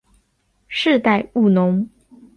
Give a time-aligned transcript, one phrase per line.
[0.67, 1.87] 世代务农。